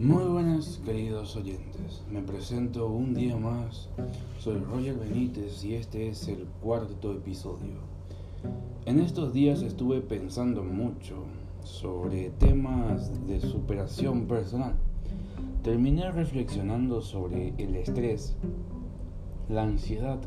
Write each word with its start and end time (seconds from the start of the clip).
Muy 0.00 0.22
buenas 0.22 0.80
queridos 0.84 1.34
oyentes, 1.34 2.04
me 2.08 2.22
presento 2.22 2.86
un 2.86 3.14
día 3.14 3.36
más, 3.36 3.88
soy 4.38 4.58
Roger 4.60 4.96
Benítez 4.96 5.64
y 5.64 5.74
este 5.74 6.06
es 6.06 6.28
el 6.28 6.46
cuarto 6.62 7.12
episodio. 7.12 7.80
En 8.86 9.00
estos 9.00 9.32
días 9.32 9.60
estuve 9.60 10.00
pensando 10.00 10.62
mucho 10.62 11.16
sobre 11.64 12.30
temas 12.30 13.10
de 13.26 13.40
superación 13.40 14.26
personal. 14.28 14.76
Terminé 15.64 16.12
reflexionando 16.12 17.02
sobre 17.02 17.54
el 17.58 17.74
estrés, 17.74 18.36
la 19.48 19.64
ansiedad 19.64 20.20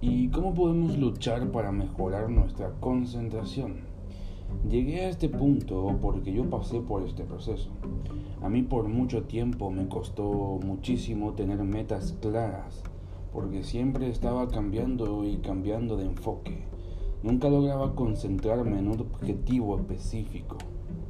y 0.00 0.28
cómo 0.28 0.54
podemos 0.54 0.96
luchar 0.96 1.50
para 1.50 1.72
mejorar 1.72 2.30
nuestra 2.30 2.70
concentración. 2.78 3.89
Llegué 4.68 5.00
a 5.00 5.08
este 5.08 5.28
punto 5.28 5.98
porque 6.00 6.32
yo 6.32 6.48
pasé 6.48 6.80
por 6.80 7.02
este 7.02 7.24
proceso. 7.24 7.70
A 8.42 8.48
mí 8.48 8.62
por 8.62 8.88
mucho 8.88 9.24
tiempo 9.24 9.70
me 9.70 9.88
costó 9.88 10.60
muchísimo 10.64 11.32
tener 11.32 11.58
metas 11.64 12.16
claras, 12.20 12.82
porque 13.32 13.62
siempre 13.62 14.08
estaba 14.08 14.48
cambiando 14.48 15.24
y 15.24 15.38
cambiando 15.38 15.96
de 15.96 16.06
enfoque. 16.06 16.64
Nunca 17.22 17.50
lograba 17.50 17.94
concentrarme 17.94 18.78
en 18.78 18.88
un 18.88 19.00
objetivo 19.00 19.76
específico. 19.76 20.56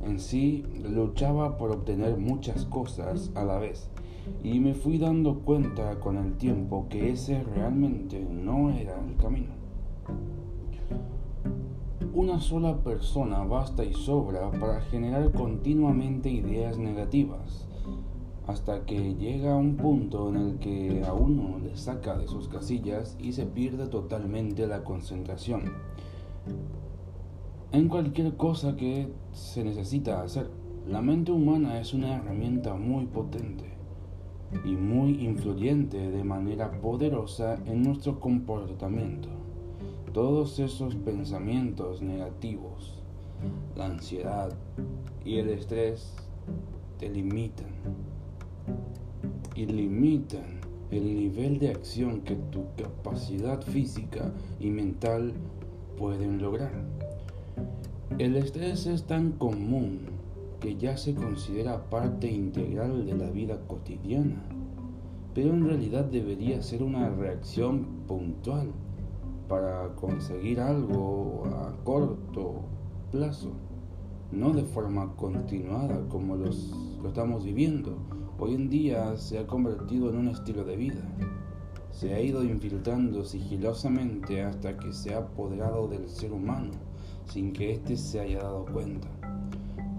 En 0.04 0.18
sí, 0.18 0.64
luchaba 0.82 1.56
por 1.56 1.70
obtener 1.70 2.16
muchas 2.16 2.64
cosas 2.64 3.30
a 3.34 3.44
la 3.44 3.58
vez 3.58 3.90
y 4.42 4.60
me 4.60 4.74
fui 4.74 4.98
dando 4.98 5.40
cuenta 5.40 5.98
con 6.00 6.16
el 6.16 6.34
tiempo 6.34 6.86
que 6.88 7.10
ese 7.10 7.42
realmente 7.42 8.20
no 8.20 8.70
era 8.70 8.98
el 9.06 9.16
camino. 9.16 9.52
Una 12.12 12.40
sola 12.40 12.76
persona 12.78 13.44
basta 13.44 13.84
y 13.84 13.94
sobra 13.94 14.50
para 14.50 14.80
generar 14.80 15.30
continuamente 15.30 16.28
ideas 16.28 16.76
negativas, 16.76 17.68
hasta 18.48 18.84
que 18.84 19.14
llega 19.14 19.54
un 19.54 19.76
punto 19.76 20.28
en 20.30 20.36
el 20.36 20.58
que 20.58 21.04
a 21.06 21.12
uno 21.12 21.60
le 21.60 21.76
saca 21.76 22.18
de 22.18 22.26
sus 22.26 22.48
casillas 22.48 23.16
y 23.20 23.32
se 23.32 23.46
pierde 23.46 23.86
totalmente 23.86 24.66
la 24.66 24.82
concentración 24.82 25.72
en 27.70 27.88
cualquier 27.88 28.36
cosa 28.36 28.74
que 28.74 29.12
se 29.32 29.62
necesita 29.62 30.22
hacer. 30.22 30.50
La 30.88 31.02
mente 31.02 31.30
humana 31.30 31.78
es 31.80 31.94
una 31.94 32.16
herramienta 32.16 32.74
muy 32.74 33.06
potente 33.06 33.66
y 34.64 34.70
muy 34.70 35.24
influyente 35.24 36.10
de 36.10 36.24
manera 36.24 36.72
poderosa 36.80 37.54
en 37.66 37.84
nuestro 37.84 38.18
comportamiento 38.18 39.39
todos 40.12 40.58
esos 40.58 40.96
pensamientos 40.96 42.02
negativos, 42.02 43.00
la 43.76 43.86
ansiedad 43.86 44.52
y 45.24 45.38
el 45.38 45.50
estrés 45.50 46.14
te 46.98 47.08
limitan 47.08 47.70
y 49.54 49.66
limitan 49.66 50.60
el 50.90 51.14
nivel 51.14 51.60
de 51.60 51.70
acción 51.70 52.22
que 52.22 52.34
tu 52.34 52.64
capacidad 52.76 53.62
física 53.62 54.32
y 54.58 54.70
mental 54.70 55.32
pueden 55.96 56.42
lograr. 56.42 56.72
El 58.18 58.36
estrés 58.36 58.86
es 58.86 59.04
tan 59.04 59.32
común 59.32 60.00
que 60.58 60.76
ya 60.76 60.96
se 60.96 61.14
considera 61.14 61.88
parte 61.88 62.28
integral 62.28 63.06
de 63.06 63.14
la 63.14 63.30
vida 63.30 63.60
cotidiana, 63.68 64.42
pero 65.34 65.50
en 65.50 65.64
realidad 65.64 66.06
debería 66.06 66.60
ser 66.62 66.82
una 66.82 67.08
reacción 67.10 67.86
puntual 68.08 68.72
para 69.50 69.88
conseguir 69.96 70.60
algo 70.60 71.42
a 71.52 71.74
corto 71.82 72.62
plazo, 73.10 73.50
no 74.30 74.52
de 74.52 74.62
forma 74.62 75.16
continuada 75.16 76.08
como 76.08 76.36
lo 76.36 76.48
estamos 77.08 77.44
viviendo. 77.44 77.98
Hoy 78.38 78.54
en 78.54 78.70
día 78.70 79.16
se 79.16 79.40
ha 79.40 79.48
convertido 79.48 80.08
en 80.10 80.18
un 80.18 80.28
estilo 80.28 80.62
de 80.62 80.76
vida. 80.76 81.02
Se 81.90 82.14
ha 82.14 82.20
ido 82.20 82.44
infiltrando 82.44 83.24
sigilosamente 83.24 84.40
hasta 84.40 84.78
que 84.78 84.92
se 84.92 85.14
ha 85.14 85.18
apoderado 85.18 85.88
del 85.88 86.08
ser 86.08 86.32
humano 86.32 86.70
sin 87.24 87.52
que 87.52 87.72
éste 87.72 87.96
se 87.96 88.20
haya 88.20 88.38
dado 88.38 88.66
cuenta. 88.66 89.08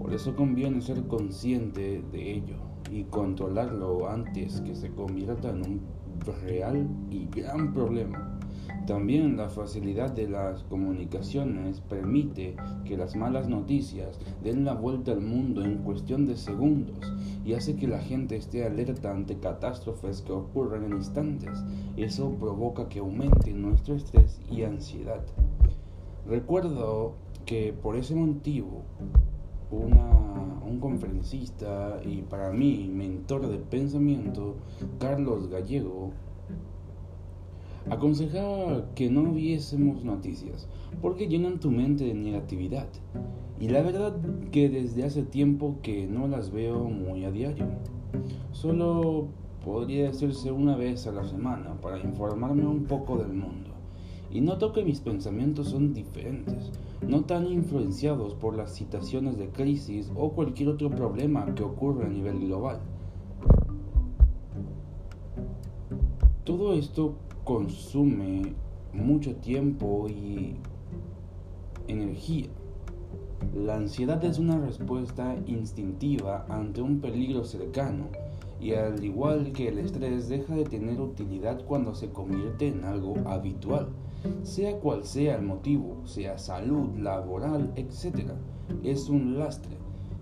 Por 0.00 0.14
eso 0.14 0.34
conviene 0.34 0.80
ser 0.80 1.06
consciente 1.08 2.02
de 2.10 2.32
ello 2.32 2.56
y 2.90 3.04
controlarlo 3.04 4.08
antes 4.08 4.62
que 4.62 4.74
se 4.74 4.90
convierta 4.92 5.50
en 5.50 5.56
un 5.60 5.80
real 6.46 6.88
y 7.10 7.26
gran 7.26 7.74
problema. 7.74 8.31
También 8.86 9.36
la 9.36 9.48
facilidad 9.48 10.10
de 10.10 10.28
las 10.28 10.64
comunicaciones 10.64 11.80
permite 11.80 12.56
que 12.84 12.96
las 12.96 13.14
malas 13.14 13.48
noticias 13.48 14.18
den 14.42 14.64
la 14.64 14.74
vuelta 14.74 15.12
al 15.12 15.20
mundo 15.20 15.64
en 15.64 15.78
cuestión 15.78 16.26
de 16.26 16.36
segundos 16.36 16.98
y 17.44 17.54
hace 17.54 17.76
que 17.76 17.86
la 17.86 18.00
gente 18.00 18.36
esté 18.36 18.64
alerta 18.64 19.12
ante 19.12 19.38
catástrofes 19.38 20.22
que 20.22 20.32
ocurren 20.32 20.82
en 20.82 20.94
instantes. 20.94 21.62
Eso 21.96 22.32
provoca 22.40 22.88
que 22.88 22.98
aumente 22.98 23.52
nuestro 23.52 23.94
estrés 23.94 24.40
y 24.50 24.64
ansiedad. 24.64 25.24
Recuerdo 26.26 27.14
que 27.46 27.72
por 27.72 27.96
ese 27.96 28.16
motivo 28.16 28.82
un 29.70 30.78
conferencista 30.80 32.00
y 32.04 32.22
para 32.22 32.50
mí 32.50 32.90
mentor 32.92 33.46
de 33.46 33.58
pensamiento, 33.58 34.56
Carlos 34.98 35.48
Gallego, 35.48 36.10
aconsejaba 37.92 38.86
que 38.94 39.10
no 39.10 39.32
viésemos 39.32 40.02
noticias, 40.02 40.66
porque 41.02 41.28
llenan 41.28 41.60
tu 41.60 41.70
mente 41.70 42.04
de 42.04 42.14
negatividad. 42.14 42.88
Y 43.60 43.68
la 43.68 43.82
verdad 43.82 44.16
que 44.50 44.70
desde 44.70 45.04
hace 45.04 45.22
tiempo 45.22 45.76
que 45.82 46.06
no 46.06 46.26
las 46.26 46.50
veo 46.50 46.84
muy 46.84 47.24
a 47.24 47.30
diario. 47.30 47.66
Solo 48.52 49.28
podría 49.62 50.06
decirse 50.06 50.50
una 50.50 50.74
vez 50.74 51.06
a 51.06 51.12
la 51.12 51.24
semana 51.24 51.80
para 51.80 52.00
informarme 52.00 52.66
un 52.66 52.84
poco 52.84 53.18
del 53.18 53.34
mundo. 53.34 53.70
Y 54.30 54.40
noto 54.40 54.72
que 54.72 54.84
mis 54.84 55.00
pensamientos 55.00 55.68
son 55.68 55.92
diferentes, 55.92 56.72
no 57.06 57.24
tan 57.24 57.46
influenciados 57.46 58.34
por 58.34 58.56
las 58.56 58.74
situaciones 58.74 59.36
de 59.36 59.50
crisis 59.50 60.10
o 60.16 60.32
cualquier 60.32 60.70
otro 60.70 60.88
problema 60.88 61.54
que 61.54 61.62
ocurre 61.62 62.06
a 62.06 62.08
nivel 62.08 62.40
global. 62.40 62.80
Todo 66.44 66.72
esto 66.72 67.14
consume 67.44 68.54
mucho 68.92 69.34
tiempo 69.36 70.06
y 70.08 70.54
energía. 71.88 72.48
La 73.54 73.76
ansiedad 73.76 74.24
es 74.24 74.38
una 74.38 74.58
respuesta 74.58 75.36
instintiva 75.46 76.46
ante 76.48 76.80
un 76.80 77.00
peligro 77.00 77.44
cercano 77.44 78.06
y 78.60 78.74
al 78.74 79.04
igual 79.04 79.52
que 79.52 79.68
el 79.68 79.78
estrés 79.78 80.28
deja 80.28 80.54
de 80.54 80.64
tener 80.64 81.00
utilidad 81.00 81.64
cuando 81.64 81.94
se 81.94 82.10
convierte 82.10 82.68
en 82.68 82.84
algo 82.84 83.14
habitual, 83.26 83.88
sea 84.44 84.78
cual 84.78 85.04
sea 85.04 85.34
el 85.34 85.42
motivo, 85.42 85.96
sea 86.04 86.38
salud, 86.38 86.96
laboral, 86.96 87.72
etc. 87.74 88.30
Es 88.84 89.08
un 89.08 89.38
lastre. 89.38 89.76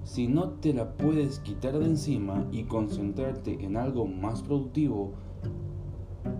Si 0.05 0.27
no 0.27 0.49
te 0.49 0.73
la 0.73 0.97
puedes 0.97 1.41
quitar 1.41 1.79
de 1.79 1.85
encima 1.85 2.47
y 2.51 2.63
concentrarte 2.63 3.63
en 3.63 3.77
algo 3.77 4.07
más 4.07 4.41
productivo, 4.41 5.13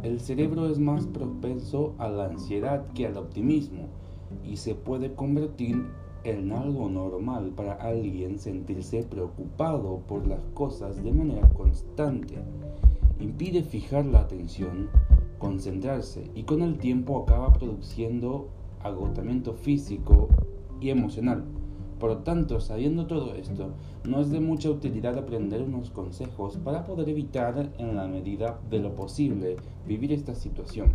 el 0.03 0.21
cerebro 0.21 0.69
es 0.69 0.79
más 0.79 1.07
propenso 1.07 1.95
a 1.99 2.09
la 2.09 2.27
ansiedad 2.27 2.87
que 2.95 3.07
al 3.07 3.19
optimismo 3.19 3.89
y 4.45 4.57
se 4.57 4.75
puede 4.75 5.15
convertir 5.15 5.85
en 6.25 6.53
algo 6.53 6.89
normal 6.89 7.53
para 7.55 7.75
alguien 7.75 8.39
sentirse 8.39 9.03
preocupado 9.03 10.01
por 10.07 10.27
las 10.27 10.41
cosas 10.55 11.03
de 11.03 11.13
manera 11.13 11.49
constante. 11.51 12.37
Impide 13.19 13.63
fijar 13.63 14.07
la 14.07 14.21
atención, 14.21 14.89
concentrarse 15.39 16.31
y 16.35 16.45
con 16.45 16.63
el 16.63 16.79
tiempo 16.79 17.23
acaba 17.23 17.53
produciendo 17.53 18.49
agotamiento 18.83 19.53
físico 19.53 20.29
y 20.81 20.91
emocional. 20.91 21.45
Por 22.01 22.11
lo 22.11 22.17
tanto, 22.19 22.61
sabiendo 22.61 23.07
todo 23.07 23.35
esto, 23.35 23.75
no 24.05 24.23
es 24.23 24.31
de 24.31 24.41
mucha 24.41 24.71
utilidad 24.71 25.19
aprender 25.19 25.61
unos 25.61 25.91
consejos 25.91 26.57
para 26.57 26.87
poder 26.87 27.11
evitar, 27.11 27.71
en 27.77 27.95
la 27.95 28.09
medida 28.09 28.59
de 28.71 28.79
lo 28.79 28.97
posible, 28.97 29.57
vivir 29.87 30.11
esta 30.13 30.35
situación. 30.35 30.93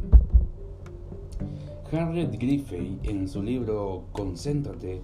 Harriet 1.92 2.32
Griffey, 2.40 3.00
en 3.04 3.28
su 3.28 3.44
libro 3.44 4.06
Concéntrate, 4.14 5.00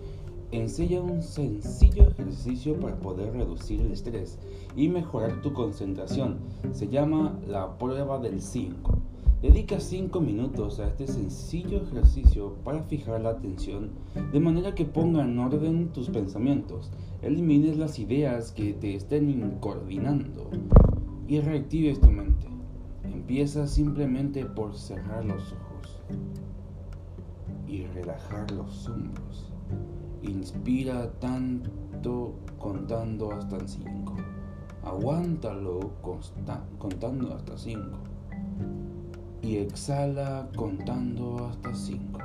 enseña 0.52 1.02
un 1.02 1.22
sencillo 1.22 2.08
ejercicio 2.08 2.80
para 2.80 3.00
poder 3.00 3.34
reducir 3.34 3.82
el 3.82 3.92
estrés 3.92 4.40
y 4.76 4.90
mejorar 4.90 5.42
tu 5.44 5.54
concentración. 5.54 6.40
Se 6.72 6.88
llama 6.88 7.40
la 7.48 7.78
prueba 7.78 8.18
del 8.18 8.42
5. 8.42 9.01
Dedica 9.42 9.80
5 9.80 10.22
minutos 10.22 10.80
a 10.80 10.86
este 10.86 11.08
sencillo 11.08 11.82
ejercicio 11.82 12.58
para 12.64 12.84
fijar 12.84 13.22
la 13.22 13.32
atención 13.32 13.90
de 14.32 14.40
manera 14.40 14.76
que 14.76 14.86
ponga 14.86 15.24
en 15.24 15.40
orden 15.40 15.92
tus 15.92 16.12
pensamientos, 16.12 16.92
elimines 17.24 17.76
las 17.76 17.98
ideas 17.98 18.52
que 18.52 18.74
te 18.74 18.94
estén 18.94 19.58
coordinando 19.60 20.52
y 21.28 21.40
reactives 21.40 22.00
tu 22.00 22.12
mente. 22.12 22.46
Empieza 23.04 23.66
simplemente 23.66 24.46
por 24.46 24.76
cerrar 24.76 25.26
los 25.26 25.54
ojos 25.54 26.00
y 27.68 27.88
relajar 27.88 28.52
los 28.52 28.88
hombros. 28.88 29.52
Inspira 30.22 31.12
tanto 31.14 32.36
contando 32.60 33.32
hasta 33.32 33.68
5. 33.68 34.18
Aguántalo 34.84 35.94
contando 36.78 37.34
hasta 37.34 37.58
5. 37.58 37.82
Y 39.42 39.58
exhala 39.58 40.50
contando 40.56 41.48
hasta 41.48 41.74
5. 41.74 42.20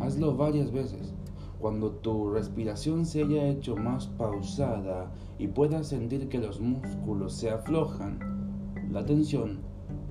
Hazlo 0.00 0.36
varias 0.36 0.70
veces. 0.72 1.12
Cuando 1.60 1.90
tu 1.90 2.30
respiración 2.30 3.06
se 3.06 3.22
haya 3.22 3.48
hecho 3.48 3.76
más 3.76 4.06
pausada 4.06 5.10
y 5.38 5.48
puedas 5.48 5.88
sentir 5.88 6.28
que 6.28 6.38
los 6.38 6.60
músculos 6.60 7.32
se 7.32 7.50
aflojan, 7.50 8.18
la 8.92 9.04
tensión 9.04 9.60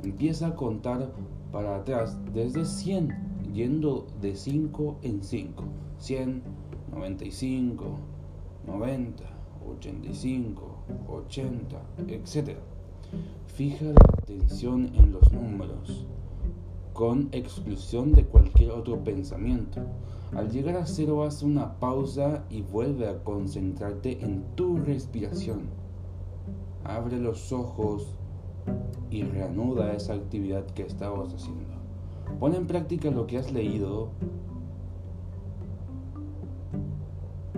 empieza 0.04 0.48
a 0.48 0.56
contar 0.56 1.12
para 1.52 1.78
atrás 1.78 2.18
desde 2.34 2.66
100, 2.66 3.54
yendo 3.54 4.08
de 4.20 4.36
5 4.36 4.98
en 5.04 5.24
5. 5.24 5.64
100, 6.00 6.44
95, 6.92 7.86
90, 8.66 9.24
85, 9.78 10.78
80, 11.08 11.82
etc. 12.08 12.58
Fija 13.48 13.86
la 13.86 14.02
atención 14.18 14.92
en 14.96 15.12
los 15.12 15.32
números, 15.32 16.06
con 16.94 17.30
exclusión 17.32 18.14
de 18.14 18.26
cualquier 18.26 18.72
otro 18.72 19.04
pensamiento. 19.04 19.82
Al 20.36 20.52
llegar 20.52 20.78
a 20.78 20.86
cero 20.86 21.24
haz 21.24 21.44
una 21.44 21.80
pausa 21.80 22.46
y 22.50 22.62
vuelve 22.62 23.08
a 23.08 23.24
concentrarte 23.24 24.24
en 24.24 24.44
tu 24.56 24.78
respiración. 24.78 25.62
Abre 26.84 27.18
los 27.18 27.52
ojos 27.52 28.16
y 29.10 29.24
reanuda 29.24 29.94
esa 29.94 30.14
actividad 30.14 30.66
que 30.68 30.84
estabas 30.84 31.34
haciendo. 31.34 31.74
Pon 32.40 32.56
en 32.56 32.68
práctica 32.68 33.12
lo 33.12 33.28
que 33.28 33.38
has 33.38 33.52
leído 33.52 34.10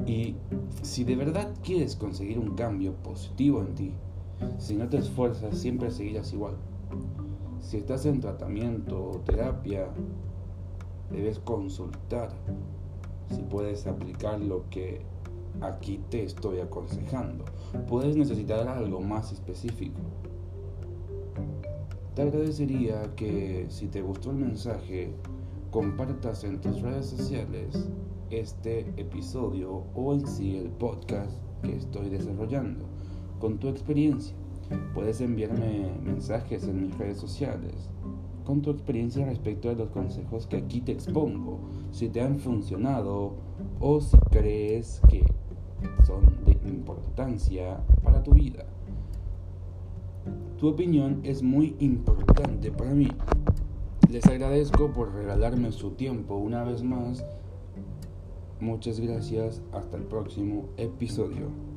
y 0.05 0.35
si 0.81 1.03
de 1.03 1.15
verdad 1.15 1.53
quieres 1.63 1.95
conseguir 1.95 2.39
un 2.39 2.55
cambio 2.55 2.93
positivo 2.95 3.61
en 3.61 3.75
ti, 3.75 3.93
si 4.59 4.75
no 4.75 4.87
te 4.89 4.97
esfuerzas 4.97 5.57
siempre 5.57 5.91
seguirás 5.91 6.33
igual. 6.33 6.55
Si 7.65 7.77
estás 7.77 8.05
en 8.05 8.19
tratamiento 8.19 9.09
o 9.09 9.19
terapia, 9.21 9.87
debes 11.09 11.39
consultar 11.39 12.29
si 13.31 13.41
puedes 13.41 13.87
aplicar 13.87 14.39
lo 14.39 14.69
que 14.69 15.01
aquí 15.61 15.99
te 16.11 16.23
estoy 16.23 16.59
aconsejando. 16.59 17.43
Puedes 17.87 18.15
necesitar 18.15 18.67
algo 18.67 19.01
más 19.01 19.31
específico. 19.31 19.99
Te 22.13 22.21
agradecería 22.21 23.15
que 23.15 23.65
si 23.69 23.87
te 23.87 24.03
gustó 24.03 24.29
el 24.29 24.37
mensaje, 24.37 25.15
compartas 25.71 26.43
en 26.43 26.61
tus 26.61 26.83
redes 26.83 27.07
sociales 27.07 27.89
este 28.29 28.81
episodio 28.95 29.85
o 29.95 30.13
en 30.13 30.27
sí 30.27 30.57
el 30.57 30.69
podcast 30.69 31.31
que 31.63 31.77
estoy 31.77 32.09
desarrollando 32.09 32.85
con 33.39 33.57
tu 33.57 33.69
experiencia. 33.69 34.35
Puedes 34.93 35.21
enviarme 35.21 35.91
mensajes 36.03 36.67
en 36.67 36.81
mis 36.81 36.97
redes 36.97 37.17
sociales 37.17 37.89
con 38.45 38.61
tu 38.61 38.69
experiencia 38.69 39.25
respecto 39.25 39.69
de 39.69 39.75
los 39.75 39.89
consejos 39.89 40.45
que 40.47 40.57
aquí 40.57 40.79
te 40.79 40.91
expongo, 40.91 41.59
si 41.91 42.09
te 42.09 42.21
han 42.21 42.39
funcionado 42.39 43.33
o 43.79 43.99
si 43.99 44.17
crees 44.29 45.01
que 45.09 45.25
son 46.05 46.23
de 46.45 46.53
importancia 46.67 47.79
para 48.03 48.23
tu 48.23 48.33
vida. 48.33 48.65
Tu 50.57 50.69
opinión 50.69 51.19
es 51.23 51.43
muy 51.43 51.75
importante 51.79 52.71
para 52.71 52.91
mí. 52.91 53.09
Les 54.09 54.25
agradezco 54.27 54.93
por 54.93 55.13
regalarme 55.13 55.71
su 55.71 55.91
tiempo 55.91 56.35
una 56.35 56.63
vez 56.63 56.83
más. 56.83 57.25
Muchas 58.59 58.99
gracias. 58.99 59.61
Hasta 59.73 59.97
el 59.97 60.03
próximo 60.03 60.69
episodio. 60.77 61.74